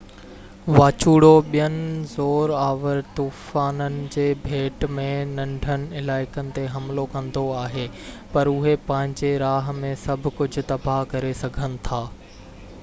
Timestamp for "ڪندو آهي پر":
7.15-8.51